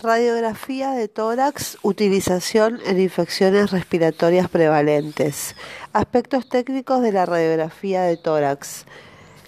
[0.00, 5.56] Radiografía de tórax, utilización en infecciones respiratorias prevalentes.
[5.92, 8.84] Aspectos técnicos de la radiografía de tórax.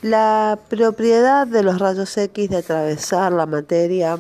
[0.03, 4.19] La propiedad de los rayos X de atravesar la materia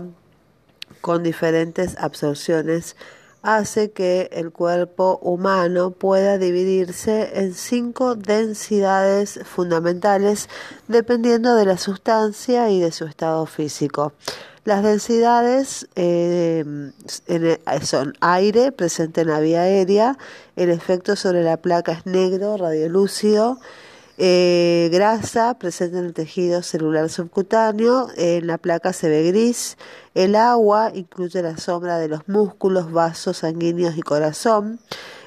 [1.00, 2.94] con diferentes absorciones
[3.42, 10.48] hace que el cuerpo humano pueda dividirse en cinco densidades fundamentales
[10.88, 14.12] dependiendo de la sustancia y de su estado físico.
[14.64, 16.64] Las densidades eh,
[17.82, 20.18] son aire presente en la vía aérea,
[20.56, 23.58] el efecto sobre la placa es negro, radiolúcido,
[24.22, 29.78] eh, grasa presente en el tejido celular subcutáneo, en la placa se ve gris,
[30.14, 34.78] el agua incluye la sombra de los músculos, vasos sanguíneos y corazón,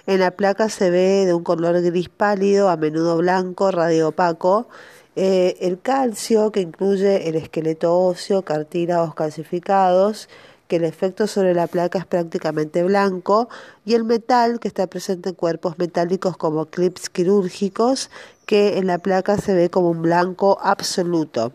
[0.06, 4.68] en la placa se ve de un color gris pálido, a menudo blanco, radio opaco,
[5.16, 10.30] eh, el calcio, que incluye el esqueleto óseo, cartílagos calcificados,
[10.76, 13.50] el efecto sobre la placa es prácticamente blanco,
[13.86, 18.09] y el metal, que está presente en cuerpos metálicos como clips quirúrgicos,
[18.45, 21.53] que en la placa se ve como un blanco absoluto.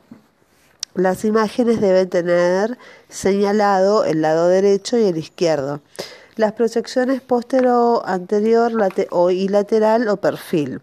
[0.95, 2.77] Las imágenes deben tener
[3.09, 5.81] señalado el lado derecho y el izquierdo.
[6.37, 8.73] Las proyecciones postero, anterior
[9.31, 10.81] y lateral o perfil.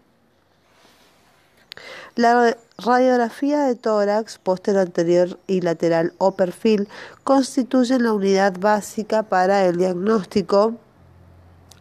[2.16, 6.88] La radiografía de tórax, póster anterior y lateral o perfil
[7.24, 10.76] constituyen la unidad básica para el diagnóstico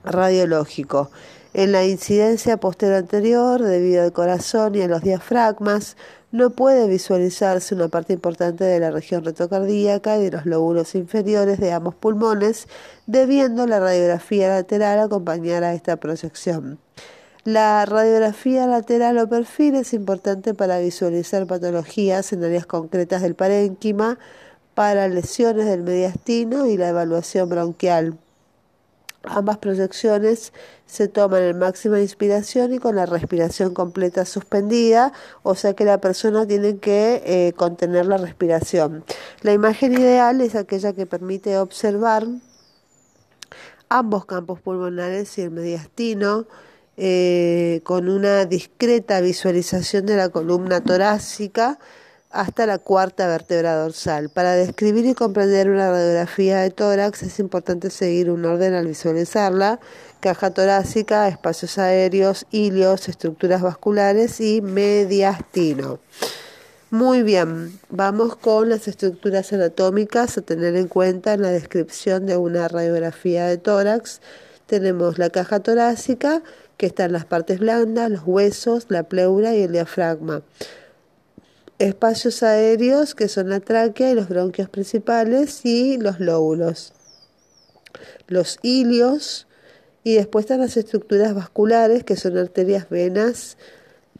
[0.03, 1.09] radiológico.
[1.53, 5.95] En la incidencia postero anterior, debido al corazón y a los diafragmas,
[6.33, 11.61] no puede visualizarse una parte importante de la región retrocardíaca y de los lóbulos inferiores
[11.61, 12.67] de ambos pulmones,
[13.07, 16.77] debiendo la radiografía lateral acompañar a esta proyección.
[17.45, 24.17] La radiografía lateral o perfil es importante para visualizar patologías en áreas concretas del parénquima,
[24.73, 28.17] para lesiones del mediastino y la evaluación bronquial.
[29.25, 30.53] Ambas proyecciones
[30.87, 36.01] se toman en máxima inspiración y con la respiración completa suspendida, o sea que la
[36.01, 39.03] persona tiene que eh, contener la respiración.
[39.41, 42.25] La imagen ideal es aquella que permite observar
[43.87, 46.47] ambos campos pulmonares y el mediastino,
[46.97, 51.77] eh, con una discreta visualización de la columna torácica
[52.35, 54.29] hasta la cuarta vértebra dorsal.
[54.29, 59.79] Para describir y comprender una radiografía de tórax es importante seguir un orden al visualizarla.
[60.19, 65.99] Caja torácica, espacios aéreos, hilios, estructuras vasculares y mediastino.
[66.91, 72.37] Muy bien, vamos con las estructuras anatómicas a tener en cuenta en la descripción de
[72.37, 74.21] una radiografía de tórax.
[74.65, 76.41] Tenemos la caja torácica,
[76.77, 80.43] que están las partes blandas, los huesos, la pleura y el diafragma.
[81.79, 86.93] Espacios aéreos, que son la tráquea y los bronquios principales y los lóbulos.
[88.27, 89.47] Los hilios
[90.03, 93.57] y después están las estructuras vasculares, que son arterias, venas,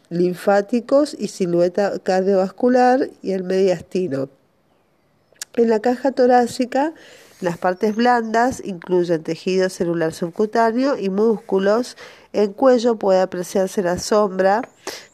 [0.08, 4.28] linfáticos y silueta cardiovascular y el mediastino.
[5.54, 6.92] En la caja torácica
[7.40, 11.98] las partes blandas incluyen tejido celular subcutáneo y músculos.
[12.32, 14.62] En cuello puede apreciarse la sombra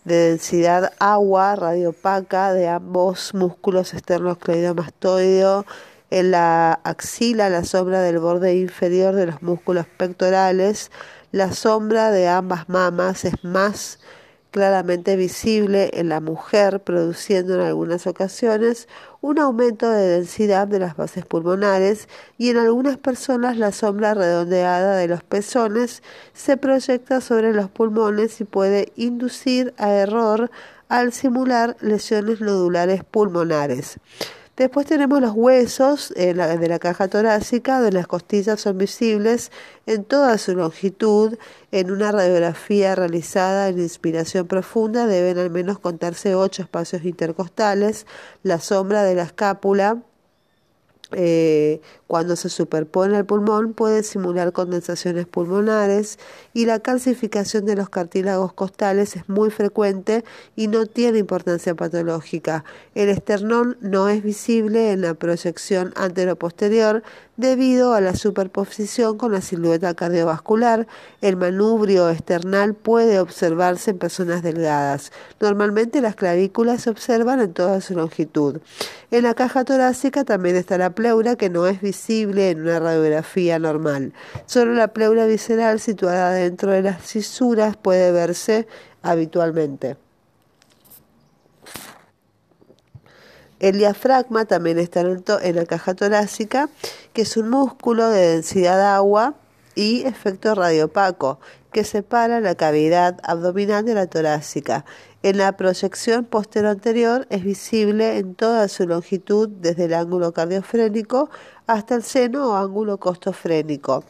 [0.04, 5.66] de densidad agua radiopaca de ambos músculos externos cleidomastoideo.
[6.10, 10.92] En la axila, la sombra del borde inferior de los músculos pectorales.
[11.32, 13.98] La sombra de ambas mamas es más
[14.52, 18.86] claramente visible en la mujer, produciendo en algunas ocasiones
[19.22, 22.06] un aumento de densidad de las bases pulmonares
[22.38, 26.02] y en algunas personas la sombra redondeada de los pezones
[26.34, 30.50] se proyecta sobre los pulmones y puede inducir a error
[30.88, 33.98] al simular lesiones nodulares pulmonares.
[34.56, 39.50] Después tenemos los huesos de la caja torácica, donde las costillas son visibles
[39.86, 41.38] en toda su longitud.
[41.70, 48.06] En una radiografía realizada en inspiración profunda deben al menos contarse ocho espacios intercostales.
[48.42, 50.02] La sombra de la escápula
[51.14, 56.18] eh, cuando se superpone al pulmón puede simular condensaciones pulmonares
[56.52, 60.24] y la calcificación de los cartílagos costales es muy frecuente
[60.56, 62.64] y no tiene importancia patológica.
[62.94, 67.02] El esternón no es visible en la proyección anteroposterior
[67.36, 70.86] debido a la superposición con la silueta cardiovascular.
[71.20, 75.12] El manubrio esternal puede observarse en personas delgadas.
[75.40, 78.60] Normalmente las clavículas se observan en toda su longitud.
[79.10, 83.58] En la caja torácica también está la pleura que no es visible en una radiografía
[83.58, 84.12] normal.
[84.46, 88.66] Solo la pleura visceral situada dentro de las cisuras puede verse
[89.02, 89.96] habitualmente.
[93.62, 96.68] El diafragma también está en, en la caja torácica,
[97.12, 99.36] que es un músculo de densidad agua
[99.76, 101.38] y efecto radiopaco
[101.70, 104.84] que separa la cavidad abdominal de la torácica.
[105.22, 111.30] En la proyección posterior es visible en toda su longitud desde el ángulo cardiofrénico
[111.68, 114.02] hasta el seno o ángulo costofrénico.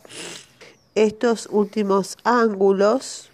[0.95, 3.29] Estos últimos ángulos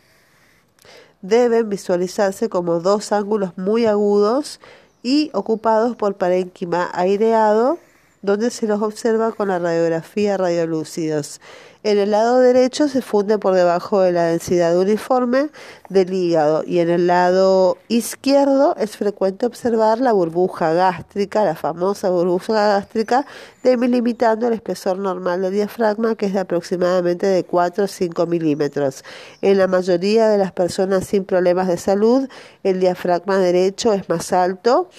[1.23, 4.59] deben visualizarse como dos ángulos muy agudos
[5.03, 7.79] y ocupados por parénquima aireado,
[8.23, 11.41] donde se los observa con la radiografía radiolúcidos.
[11.85, 15.49] En el lado derecho se funde por debajo de la densidad uniforme
[15.89, 22.11] del hígado y en el lado izquierdo es frecuente observar la burbuja gástrica, la famosa
[22.11, 23.25] burbuja gástrica,
[23.63, 29.05] delimitando el espesor normal del diafragma que es de aproximadamente de 4 o 5 milímetros.
[29.41, 32.29] En la mayoría de las personas sin problemas de salud,
[32.65, 34.91] el diafragma derecho es más alto,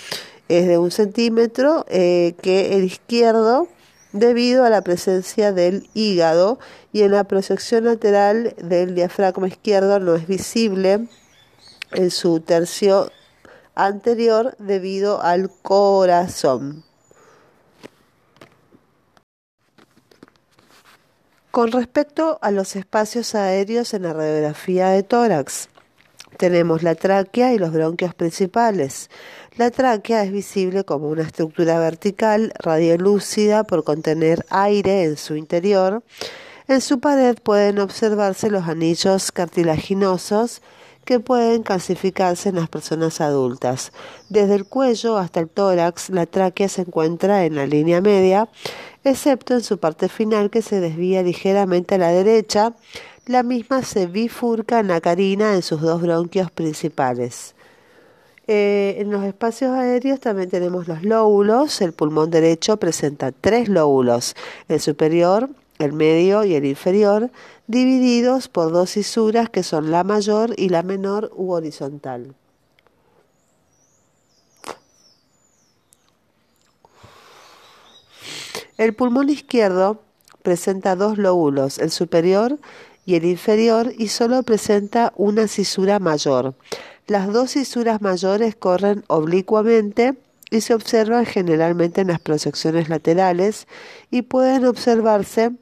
[0.50, 3.68] es de un centímetro, eh, que el izquierdo
[4.12, 6.60] debido a la presencia del hígado
[6.92, 11.08] y en la proyección lateral del diafragma izquierdo no es visible
[11.92, 13.12] en su tercio
[13.76, 16.84] anterior debido al corazón.
[21.52, 25.70] Con respecto a los espacios aéreos en la radiografía de tórax,
[26.38, 29.10] tenemos la tráquea y los bronquios principales.
[29.60, 36.02] La tráquea es visible como una estructura vertical radiolúcida por contener aire en su interior.
[36.70, 40.62] En su pared pueden observarse los anillos cartilaginosos
[41.04, 43.92] que pueden calcificarse en las personas adultas.
[44.30, 48.48] Desde el cuello hasta el tórax, la tráquea se encuentra en la línea media,
[49.04, 52.78] excepto en su parte final que se desvía ligeramente a la derecha.
[53.26, 57.56] La misma se bifurca en la carina en sus dos bronquios principales.
[58.52, 61.82] Eh, en los espacios aéreos también tenemos los lóbulos.
[61.82, 64.36] El pulmón derecho presenta tres lóbulos,
[64.68, 67.30] el superior, el medio y el inferior,
[67.68, 72.34] divididos por dos cisuras que son la mayor y la menor u horizontal.
[78.80, 80.02] El pulmón izquierdo
[80.42, 82.58] presenta dos lóbulos, el superior
[83.06, 86.56] y el inferior, y solo presenta una cisura mayor.
[87.10, 90.14] Las dos cisuras mayores corren oblicuamente
[90.52, 93.68] y se observan generalmente en las proyecciones laterales
[94.12, 95.54] y pueden observarse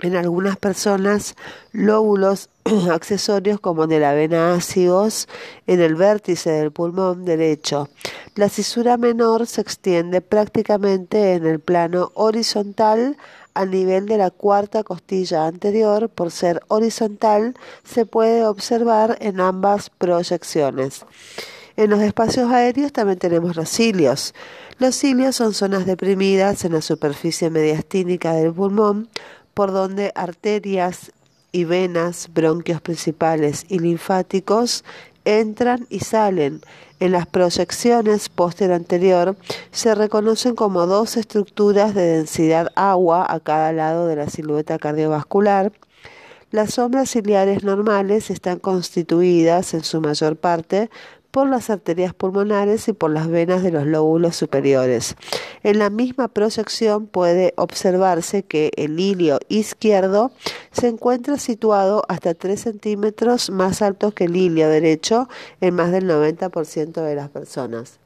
[0.00, 1.36] en algunas personas
[1.72, 2.48] lóbulos
[2.90, 5.28] accesorios como de la vena ácidos
[5.66, 7.90] en el vértice del pulmón derecho.
[8.34, 13.18] La cisura menor se extiende prácticamente en el plano horizontal
[13.58, 19.90] a nivel de la cuarta costilla anterior, por ser horizontal, se puede observar en ambas
[19.90, 21.04] proyecciones.
[21.76, 24.32] En los espacios aéreos también tenemos los cilios.
[24.78, 29.08] Los cilios son zonas deprimidas en la superficie mediastínica del pulmón,
[29.54, 31.10] por donde arterias
[31.50, 34.84] y venas, bronquios principales y linfáticos
[35.24, 36.60] entran y salen.
[37.00, 39.36] En las proyecciones póster anterior
[39.70, 45.70] se reconocen como dos estructuras de densidad agua a cada lado de la silueta cardiovascular.
[46.50, 50.90] Las sombras ciliares normales están constituidas en su mayor parte
[51.30, 55.16] por las arterias pulmonares y por las venas de los lóbulos superiores.
[55.62, 60.32] En la misma proyección puede observarse que el hilio izquierdo
[60.72, 65.28] se encuentra situado hasta 3 centímetros más alto que el hilio derecho
[65.60, 67.98] en más del 90% de las personas.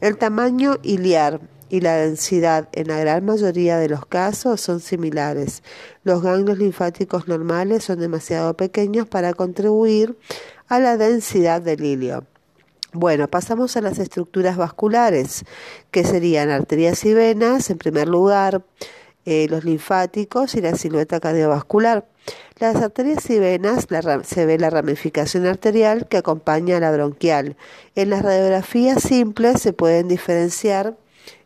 [0.00, 5.62] El tamaño iliar y la densidad en la gran mayoría de los casos son similares.
[6.02, 10.18] Los ganglios linfáticos normales son demasiado pequeños para contribuir
[10.68, 12.24] a la densidad del hilio.
[12.92, 15.44] Bueno, pasamos a las estructuras vasculares,
[15.92, 18.64] que serían arterias y venas, en primer lugar,
[19.24, 22.04] eh, los linfáticos y la silueta cardiovascular.
[22.58, 23.86] Las arterias y venas
[24.24, 27.56] se ve la ramificación arterial que acompaña a la bronquial.
[27.94, 30.96] En las radiografías simples se pueden diferenciar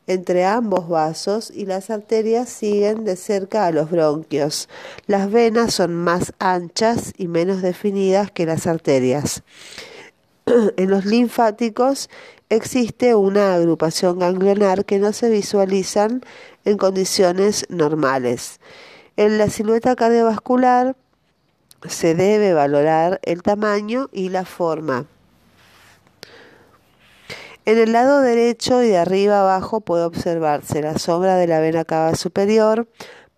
[0.06, 4.68] entre ambos vasos y las arterias siguen de cerca a los bronquios.
[5.06, 9.42] Las venas son más anchas y menos definidas que las arterias.
[10.76, 12.10] en los linfáticos
[12.50, 16.22] existe una agrupación ganglionar que no se visualizan
[16.64, 18.60] en condiciones normales.
[19.16, 20.96] En la silueta cardiovascular
[21.88, 25.06] se debe valorar el tamaño y la forma.
[27.66, 31.86] En el lado derecho y de arriba abajo puede observarse la sombra de la vena
[31.86, 32.86] cava superior,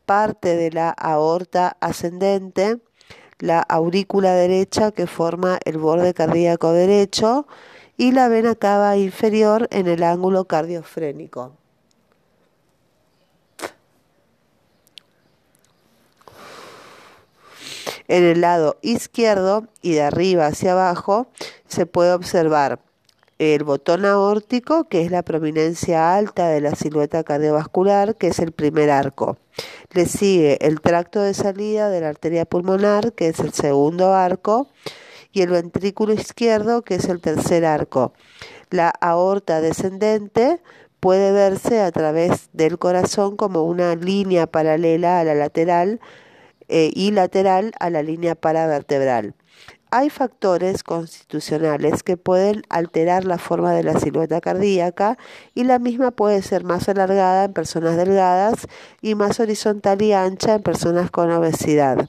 [0.04, 2.80] parte de la aorta ascendente,
[3.38, 7.46] la aurícula derecha que forma el borde cardíaco derecho
[7.96, 11.52] y la vena cava inferior en el ángulo cardiofrénico.
[18.08, 21.28] En el lado izquierdo y de arriba hacia abajo
[21.68, 22.80] se puede observar
[23.38, 28.52] el botón aórtico, que es la prominencia alta de la silueta cardiovascular, que es el
[28.52, 29.36] primer arco.
[29.92, 34.68] Le sigue el tracto de salida de la arteria pulmonar, que es el segundo arco,
[35.32, 38.14] y el ventrículo izquierdo, que es el tercer arco.
[38.70, 40.60] La aorta descendente
[40.98, 46.00] puede verse a través del corazón como una línea paralela a la lateral
[46.68, 49.34] eh, y lateral a la línea paravertebral.
[49.90, 55.16] Hay factores constitucionales que pueden alterar la forma de la silueta cardíaca
[55.54, 58.66] y la misma puede ser más alargada en personas delgadas
[59.00, 62.08] y más horizontal y ancha en personas con obesidad.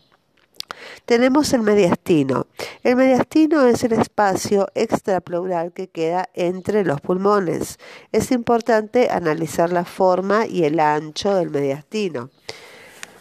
[1.06, 2.48] Tenemos el mediastino.
[2.84, 7.78] El mediastino es el espacio extrapleural que queda entre los pulmones.
[8.12, 12.30] Es importante analizar la forma y el ancho del mediastino.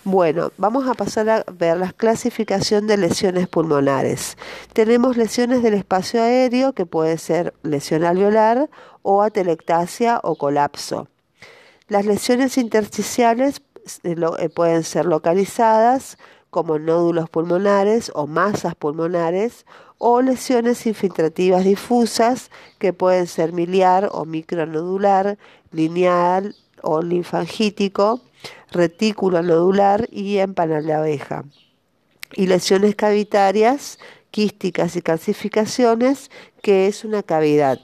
[0.08, 4.38] Bueno, vamos a pasar a ver la clasificación de lesiones pulmonares.
[4.72, 8.70] Tenemos lesiones del espacio aéreo, que puede ser lesión alveolar
[9.02, 11.08] o atelectasia o colapso.
[11.88, 13.62] Las lesiones intersticiales
[14.04, 16.18] eh, eh, pueden ser localizadas
[16.50, 19.66] como nódulos pulmonares o masas pulmonares
[19.98, 25.36] o lesiones infiltrativas difusas que pueden ser miliar o micronodular,
[25.72, 28.20] lineal o linfangítico
[28.70, 31.44] retículo nodular y empanal de abeja.
[32.34, 33.98] Y lesiones cavitarias,
[34.30, 36.30] quísticas y calcificaciones,
[36.62, 37.80] que es una cavidad.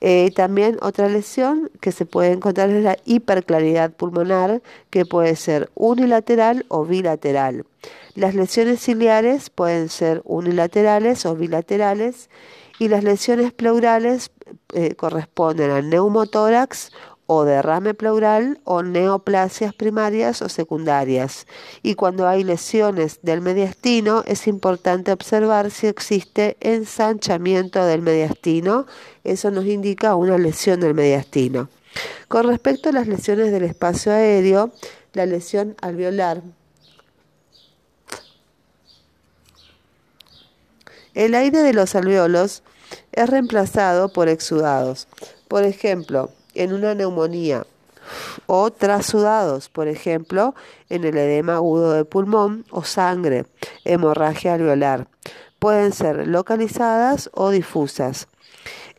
[0.00, 5.70] Eh, también otra lesión que se puede encontrar es la hiperclaridad pulmonar, que puede ser
[5.74, 7.66] unilateral o bilateral.
[8.14, 12.30] Las lesiones ciliares pueden ser unilaterales o bilaterales
[12.78, 14.30] y las lesiones pleurales
[14.72, 16.92] eh, corresponden al neumotórax
[17.30, 21.46] o derrame pleural o neoplasias primarias o secundarias.
[21.82, 28.86] Y cuando hay lesiones del mediastino es importante observar si existe ensanchamiento del mediastino.
[29.24, 31.68] Eso nos indica una lesión del mediastino.
[32.28, 34.72] Con respecto a las lesiones del espacio aéreo,
[35.12, 36.40] la lesión alveolar.
[41.12, 42.62] El aire de los alveolos
[43.12, 45.08] es reemplazado por exudados.
[45.46, 47.64] Por ejemplo, en una neumonía
[48.46, 50.54] o trasudados, por ejemplo,
[50.88, 53.46] en el edema agudo de pulmón o sangre,
[53.84, 55.08] hemorragia alveolar.
[55.58, 58.28] Pueden ser localizadas o difusas.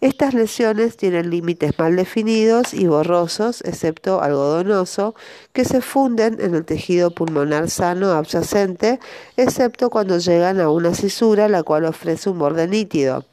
[0.02, 5.14] Estas lesiones tienen límites mal definidos y borrosos, excepto algodonoso,
[5.52, 9.02] que se funden en el tejido pulmonar sano adyacente,
[9.36, 13.26] excepto cuando llegan a una cisura, la cual ofrece un borde nítido.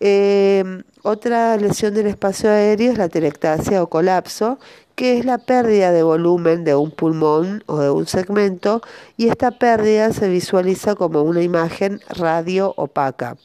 [0.00, 4.58] Eh, otra lesión del espacio aéreo es la telectasia o colapso,
[4.94, 8.82] que es la pérdida de volumen de un pulmón o de un segmento
[9.16, 13.36] y esta pérdida se visualiza como una imagen radio opaca.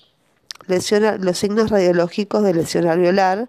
[0.68, 3.48] los signos radiológicos de lesión alveolar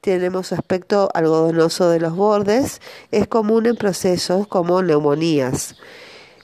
[0.00, 2.80] tenemos aspecto algodonoso de los bordes,
[3.10, 5.76] es común en procesos como neumonías.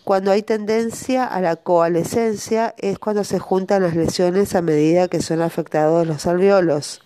[0.07, 5.21] Cuando hay tendencia a la coalescencia es cuando se juntan las lesiones a medida que
[5.21, 7.03] son afectados los alveolos.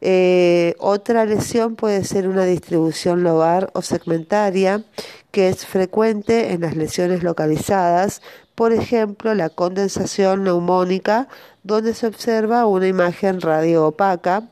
[0.00, 4.84] Eh, otra lesión puede ser una distribución lobar o segmentaria
[5.32, 8.22] que es frecuente en las lesiones localizadas,
[8.54, 11.28] por ejemplo la condensación neumónica
[11.62, 14.48] donde se observa una imagen radio opaca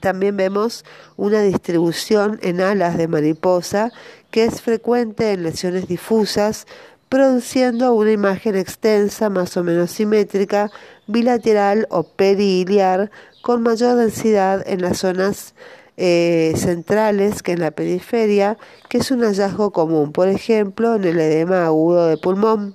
[0.00, 0.84] también vemos
[1.16, 3.92] una distribución en alas de mariposa
[4.36, 6.66] que es frecuente en lesiones difusas,
[7.08, 10.70] produciendo una imagen extensa, más o menos simétrica,
[11.06, 15.54] bilateral o periliar, con mayor densidad en las zonas
[15.96, 18.58] eh, centrales que en la periferia,
[18.90, 22.74] que es un hallazgo común, por ejemplo, en el edema agudo de pulmón.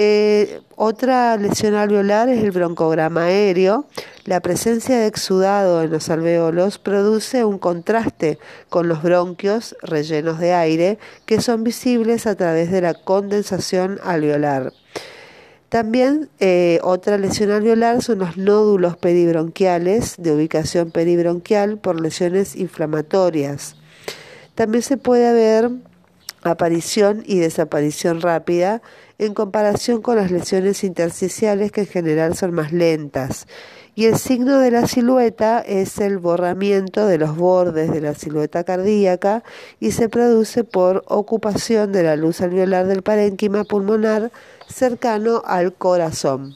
[0.00, 3.86] Eh, otra lesión alveolar es el broncograma aéreo.
[4.26, 8.38] La presencia de exudado en los alveolos produce un contraste
[8.68, 14.72] con los bronquios rellenos de aire que son visibles a través de la condensación alveolar.
[15.68, 23.74] También eh, otra lesión alveolar son los nódulos peribronquiales de ubicación peribronquial por lesiones inflamatorias.
[24.54, 25.70] También se puede ver
[26.44, 28.80] aparición y desaparición rápida
[29.18, 33.46] en comparación con las lesiones intersticiales que en general son más lentas.
[33.96, 38.62] Y el signo de la silueta es el borramiento de los bordes de la silueta
[38.62, 39.42] cardíaca
[39.80, 44.30] y se produce por ocupación de la luz alveolar del parénquima pulmonar
[44.68, 46.54] cercano al corazón.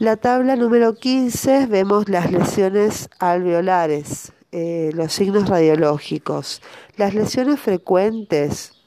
[0.00, 6.60] La tabla número 15 vemos las lesiones alveolares, eh, los signos radiológicos.
[6.96, 8.81] Las lesiones frecuentes,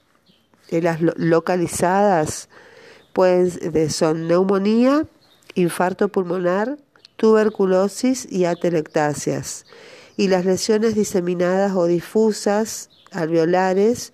[0.70, 2.50] eh, las localizadas,
[3.14, 5.06] pues, son neumonía,
[5.54, 6.78] infarto pulmonar,
[7.18, 9.66] tuberculosis y atelectasias.
[10.18, 14.14] Y las lesiones diseminadas o difusas alveolares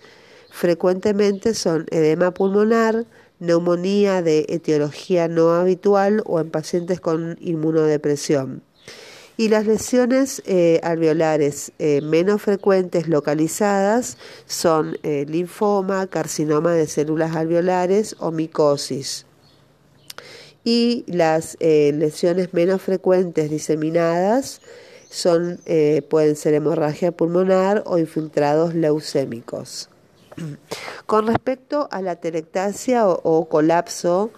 [0.52, 3.06] frecuentemente son edema pulmonar,
[3.40, 8.62] neumonía de etiología no habitual o en pacientes con inmunodepresión.
[9.42, 17.36] Y las lesiones eh, alveolares eh, menos frecuentes localizadas son eh, linfoma, carcinoma de células
[17.36, 19.26] alveolares o micosis
[20.64, 24.62] y las lesiones menos frecuentes diseminadas
[25.10, 25.60] son,
[26.08, 29.90] pueden ser hemorragia pulmonar o infiltrados leucémicos.
[31.08, 34.30] Con respecto a la telectasia o, colapso,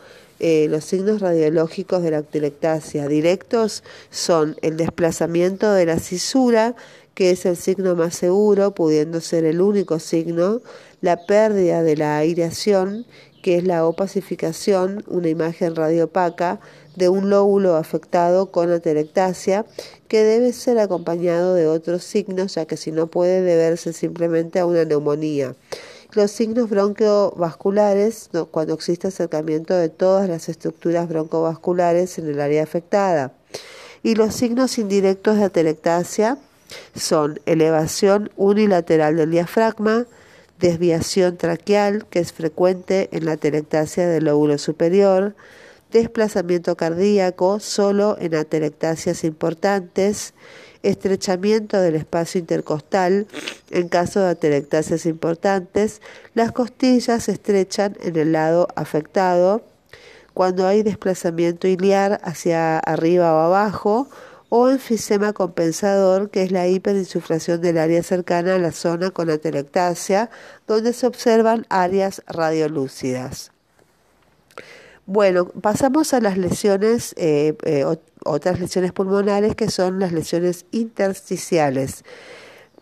[0.46, 6.76] eh, los signos radiológicos de la telectasia directos son el desplazamiento de la cisura,
[7.14, 10.60] que es el signo más seguro, pudiendo ser el único signo,
[11.00, 13.06] la pérdida de la aireación
[13.42, 16.60] que es la opacificación, una imagen radiopaca
[16.98, 19.66] de un lóbulo afectado con atelectasia,
[20.10, 24.66] que debe ser acompañado de otros signos, ya que si no puede deberse simplemente a
[24.66, 25.56] una neumonía.
[26.16, 33.34] Los signos broncovasculares, cuando existe acercamiento de todas las estructuras broncovasculares en el área afectada.
[34.04, 36.38] Y los signos indirectos de atelectasia
[36.96, 40.06] son elevación unilateral del diafragma,
[40.60, 45.36] desviación traqueal, que es frecuente en la atelectasia del lóbulo superior,
[45.92, 50.36] desplazamiento cardíaco solo en atelectasias importantes,
[50.84, 53.28] estrechamiento del espacio intercostal,
[53.72, 56.02] en caso de atelectasias importantes,
[56.36, 59.64] las costillas se estrechan en el lado afectado,
[60.34, 64.08] cuando hay desplazamiento iliar hacia arriba o abajo,
[64.50, 70.30] o enfisema compensador, que es la hiperinsuflación del área cercana a la zona con atelectasia,
[70.68, 73.53] donde se observan áreas radiolúcidas.
[75.06, 77.84] Bueno, pasamos a las lesiones, eh, eh,
[78.24, 82.06] otras lesiones pulmonares que son las lesiones intersticiales.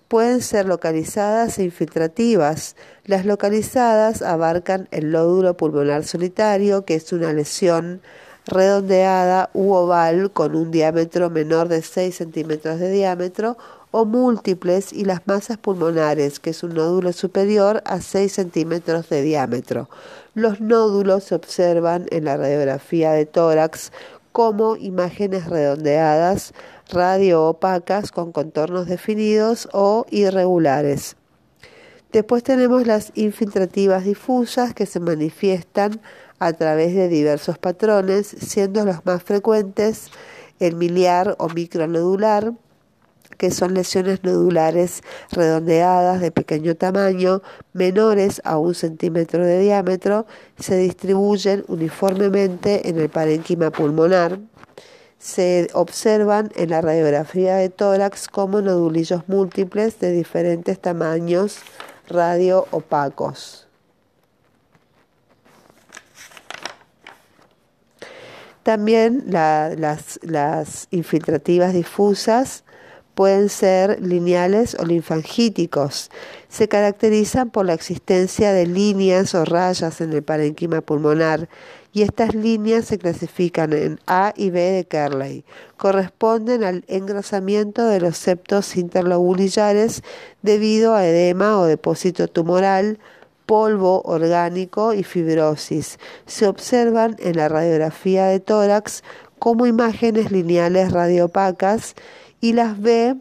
[0.08, 2.76] Pueden ser localizadas e infiltrativas.
[3.06, 8.02] Las localizadas abarcan el lódulo pulmonar solitario, que es una lesión
[8.46, 13.58] redondeada u oval con un diámetro menor de 6 centímetros de diámetro
[13.92, 19.22] o múltiples y las masas pulmonares, que es un nódulo superior a 6 centímetros de
[19.22, 19.90] diámetro.
[20.34, 23.92] Los nódulos se observan en la radiografía de tórax
[24.32, 26.54] como imágenes redondeadas,
[26.90, 31.18] radio opacas con contornos definidos o irregulares.
[32.12, 36.02] Después tenemos las infiltrativas difusas que se manifiestan
[36.42, 40.08] a través de diversos patrones, siendo los más frecuentes
[40.60, 42.54] el miliar o micronodular,
[43.38, 50.26] que son lesiones nodulares redondeadas de pequeño tamaño, menores a un centímetro de diámetro,
[50.58, 54.40] se distribuyen uniformemente en el parénquima pulmonar.
[55.20, 61.60] Se observan en la radiografía de tórax como nodulillos múltiples de diferentes tamaños
[62.08, 63.71] radio opacos.
[68.64, 72.64] También las, infiltrativas difusas
[73.16, 76.12] pueden ser lineales o linfangíticos.
[76.48, 81.50] Se caracterizan por la existencia de líneas o rayas en el parenquima pulmonar
[81.92, 85.44] y estas líneas se clasifican en A y B de Kerley.
[85.78, 90.04] Corresponden al engrosamiento de los septos interlobulillares
[90.42, 93.00] debido a edema o depósito tumoral,
[93.52, 96.00] polvo orgánico y fibrosis.
[96.26, 99.04] Se observan en la radiografía de tórax
[99.40, 101.96] como imágenes lineales radiopacas
[102.40, 103.18] y las B,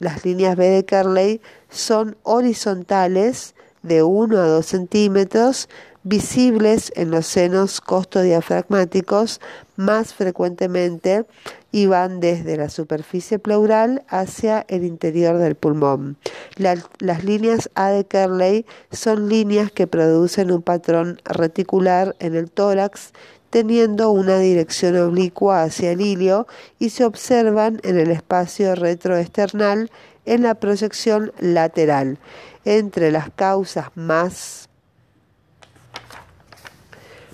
[0.00, 5.70] las líneas B de Kerley, son horizontales de 1 a 2 centímetros,
[6.02, 9.40] visibles en los senos costodiafragmáticos
[9.76, 11.24] más frecuentemente
[11.74, 16.16] y van desde la superficie pleural hacia el interior del pulmón.
[16.56, 23.12] las líneas A de Kerley son líneas que producen un patrón reticular en el tórax
[23.50, 26.46] teniendo una dirección oblicua hacia el ilio
[26.78, 29.90] y se observan en el espacio retroesternal
[30.26, 32.18] en la proyección lateral.
[32.64, 34.68] Entre las causas más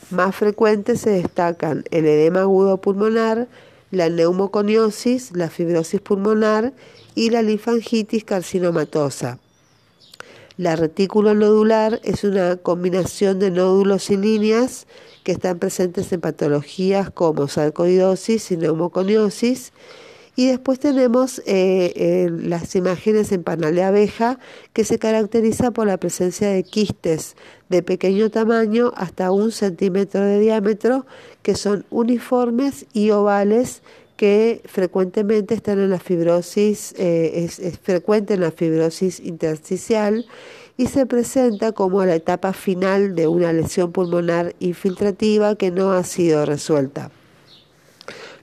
[0.09, 3.47] más frecuentes se destacan el edema agudo pulmonar,
[3.91, 6.73] la neumoconiosis, la fibrosis pulmonar
[7.15, 9.39] y la linfangitis carcinomatosa.
[10.57, 14.87] La retículo nodular es una combinación de nódulos y líneas
[15.25, 19.73] que están presentes en patologías como sarcoidosis y neumoconiosis.
[20.41, 24.39] Y después tenemos eh, las imágenes en panal de abeja,
[24.73, 27.37] que se caracteriza por la presencia de quistes
[27.69, 31.05] de pequeño tamaño hasta un centímetro de diámetro,
[31.43, 33.83] que son uniformes y ovales
[34.17, 40.25] que frecuentemente están en la fibrosis, eh, es, frecuente en la fibrosis intersticial
[40.79, 46.03] y se presenta como la etapa final de una lesión pulmonar infiltrativa que no ha
[46.03, 47.11] sido resuelta.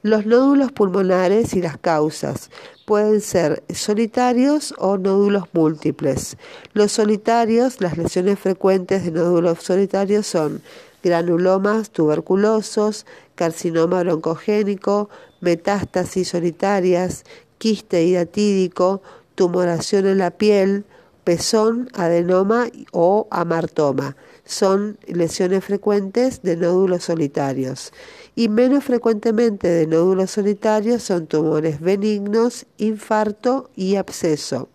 [0.07, 2.49] Los nódulos pulmonares y las causas
[2.85, 6.37] pueden ser solitarios o nódulos múltiples.
[6.71, 10.61] Los solitarios, las lesiones frecuentes de nódulos solitarios son
[11.03, 15.09] granulomas tuberculosos, carcinoma broncogénico,
[15.41, 17.25] metástasis solitarias,
[17.57, 19.01] quiste hidatídico,
[19.35, 20.85] tumoración en la piel,
[21.25, 24.15] pezón, adenoma o amartoma.
[24.47, 27.91] Son lesiones frecuentes de nódulos solitarios.
[28.33, 34.69] Y menos frecuentemente de nódulos solitarios son tumores benignos, infarto y absceso.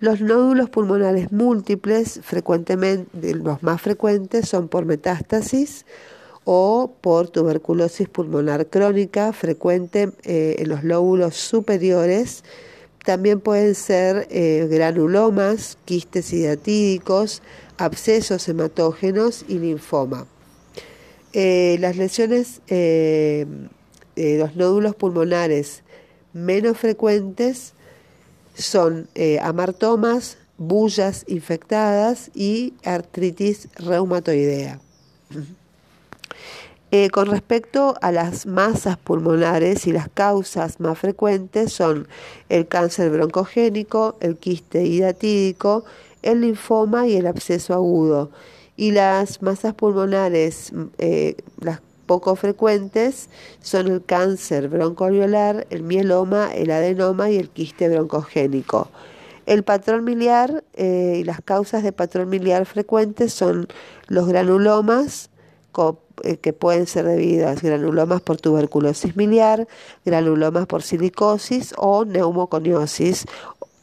[0.00, 5.84] Los nódulos pulmonares múltiples, frecuentemente, los más frecuentes son por metástasis
[6.44, 12.44] o por tuberculosis pulmonar crónica, frecuente eh, en los lóbulos superiores.
[13.04, 17.42] También pueden ser eh, granulomas, quistes hidatídicos,
[17.78, 20.26] abscesos hematógenos y linfoma.
[21.32, 23.46] Eh, las lesiones de
[24.16, 25.82] los nódulos pulmonares
[26.32, 27.72] menos frecuentes
[28.54, 34.80] son eh, amartomas, bullas infectadas y artritis reumatoidea.
[36.90, 42.08] Eh, con respecto a las masas pulmonares y las causas más frecuentes son
[42.48, 45.84] el cáncer broncogénico, el quiste hidatídico,
[46.22, 48.30] el linfoma y el absceso agudo.
[48.76, 53.28] Y las masas pulmonares, eh, las poco frecuentes
[53.60, 58.88] son el cáncer broncoalveolar, el mieloma, el adenoma y el quiste broncogénico.
[59.46, 63.68] El patrón miliar eh, y las causas de patrón miliar frecuentes son
[64.08, 65.30] los granulomas,
[66.24, 69.68] eh, que pueden ser debidas granulomas por tuberculosis miliar,
[70.04, 73.26] granulomas por silicosis o neumoconiosis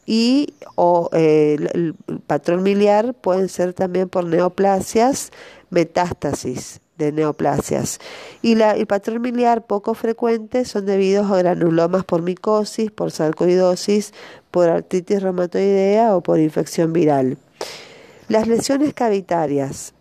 [0.06, 1.94] y o, eh, el
[2.26, 5.32] patrón miliar pueden ser también por neoplasias,
[5.70, 8.00] metástasis de neoplasias.
[8.40, 14.14] Y la, el patrón miliar poco frecuente son debidos a granulomas por micosis, por sarcoidosis,
[14.50, 17.36] por artritis reumatoidea o por infección viral.
[18.28, 19.92] Las lesiones cavitarias.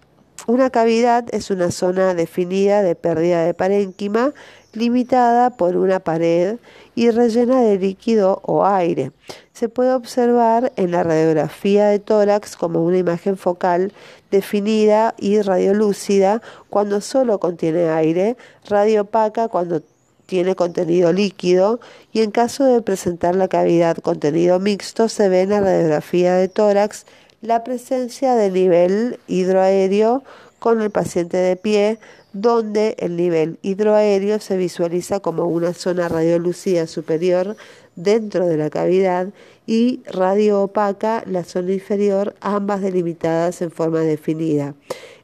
[0.47, 4.31] Una cavidad es una zona definida de pérdida de parénquima
[4.73, 6.57] limitada por una pared
[6.93, 9.11] y rellena de líquido o aire.
[9.53, 13.91] Se puede observar en la radiografía de tórax como una imagen focal
[14.29, 19.81] definida y radiolúcida cuando solo contiene aire, radiopaca cuando
[20.27, 21.79] tiene contenido líquido
[22.11, 26.49] y en caso de presentar la cavidad contenido mixto se ve en la radiografía de
[26.49, 27.05] tórax
[27.41, 30.23] la presencia de nivel hidroaéreo
[30.59, 31.99] con el paciente de pie,
[32.33, 37.55] donde el nivel hidroaéreo se visualiza como una zona radiolúcida superior
[37.95, 39.29] dentro de la cavidad
[39.67, 44.75] y radio opaca la zona inferior, ambas delimitadas en forma definida.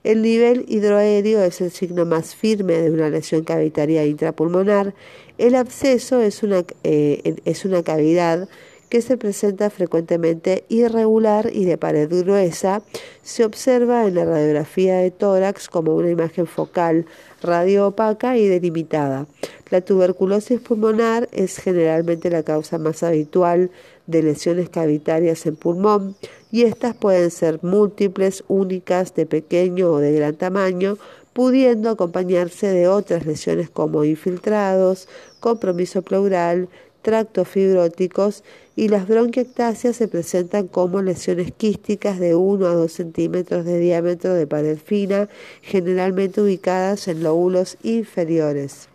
[0.04, 4.94] El nivel hidroaéreo es el signo más firme de una lesión cavitaria intrapulmonar.
[5.38, 8.48] El absceso es una, eh, es una cavidad
[8.92, 12.84] que se presenta frecuentemente irregular y de pared gruesa,
[13.24, 17.06] se observa en la radiografía de tórax como una imagen focal
[17.42, 19.28] radio opaca y delimitada.
[19.70, 23.72] La tuberculosis pulmonar es generalmente la causa más habitual
[24.08, 26.18] de lesiones cavitarias en pulmón
[26.52, 30.98] y estas pueden ser múltiples, únicas, de pequeño o de gran tamaño,
[31.32, 35.08] pudiendo acompañarse de otras lesiones como infiltrados,
[35.40, 36.68] compromiso pleural,
[37.02, 38.44] tractos fibróticos
[38.82, 44.34] y las bronquiectasias se presentan como lesiones quísticas de 1 a 2 centímetros de diámetro
[44.34, 45.30] de pared fina,
[45.62, 48.88] generalmente ubicadas en lóbulos inferiores.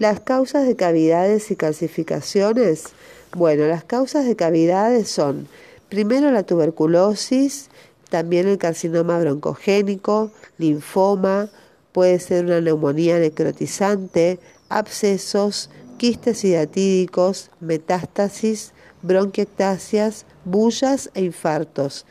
[0.00, 2.86] Las causas de cavidades y calcificaciones.
[3.32, 5.46] Bueno, las causas de cavidades son
[5.88, 7.68] primero la tuberculosis,
[8.10, 11.48] también el carcinoma broncogénico, linfoma,
[11.92, 22.06] puede ser una neumonía necrotizante, abscesos, quistes hidatídicos, metástasis, bronquiectasias, bullas e infartos.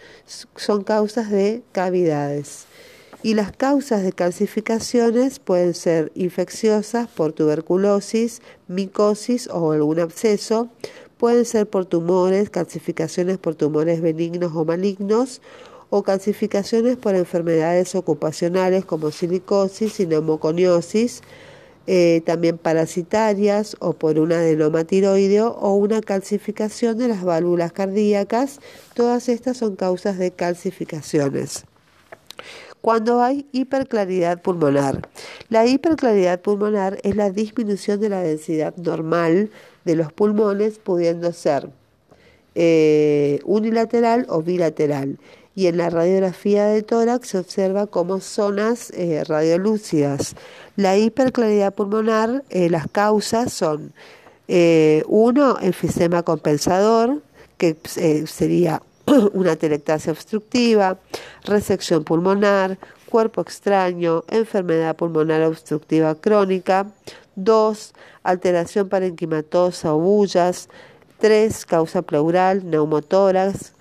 [0.56, 2.66] Son causas de cavidades.
[3.24, 10.70] Y las causas de calcificaciones pueden ser infecciosas por tuberculosis, micosis o algún absceso,
[11.18, 15.42] pueden ser por tumores, calcificaciones por tumores benignos o malignos,
[15.90, 21.22] o calcificaciones por enfermedades ocupacionales como silicosis y neumoconiosis,
[21.88, 28.60] eh, también parasitarias o por un adenoma tiroideo o una calcificación de las válvulas cardíacas.
[28.94, 31.64] Todas estas son causas de calcificaciones.
[32.82, 35.08] Cuando hay hiperclaridad pulmonar.
[35.50, 39.50] La hiperclaridad pulmonar es la disminución de la densidad normal
[39.86, 41.70] de los pulmones, pudiendo ser
[42.56, 45.20] eh, unilateral o bilateral
[45.58, 50.36] y en la radiografía de tórax se observa como zonas eh, radiolúcidas.
[50.76, 53.92] La hiperclaridad pulmonar, eh, las causas son,
[54.48, 57.24] eh, uno, enfisema compensador,
[57.58, 57.76] que
[58.28, 58.84] sería
[59.34, 61.00] una telectasia obstructiva,
[61.44, 62.78] resección pulmonar,
[63.10, 66.86] cuerpo extraño, enfermedad pulmonar obstructiva crónica,
[67.36, 70.70] dos, alteración parenquimatosa o bullas,
[71.18, 73.74] tres, causa pleural, neumotórax,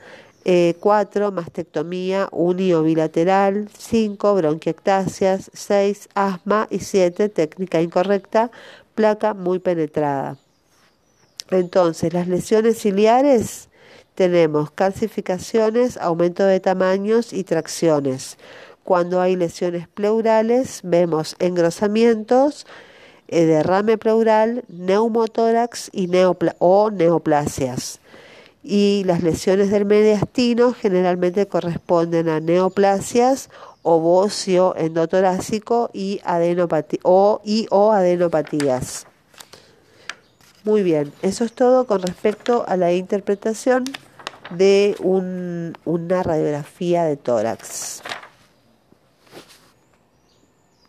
[0.46, 1.28] 4.
[1.28, 3.68] Eh, mastectomía unio bilateral.
[3.76, 4.34] 5.
[4.34, 5.50] Bronquiectasias.
[5.52, 6.08] 6.
[6.14, 6.68] Asma.
[6.70, 7.28] Y 7.
[7.28, 8.50] Técnica incorrecta.
[8.94, 10.36] Placa muy penetrada.
[11.50, 13.68] Entonces, las lesiones ciliares
[14.14, 18.38] tenemos calcificaciones, aumento de tamaños y tracciones.
[18.84, 22.66] Cuando hay lesiones pleurales, vemos engrosamientos,
[23.28, 26.08] eh, derrame pleural, neumotórax y
[26.58, 28.00] o neoplasias
[28.68, 33.48] y las lesiones del mediastino generalmente corresponden a neoplasias,
[33.82, 36.20] ovocio endotorácico y,
[37.04, 39.06] o, y o adenopatías.
[40.64, 43.84] Muy bien, eso es todo con respecto a la interpretación
[44.50, 44.96] de
[45.84, 48.02] una radiografía de tórax.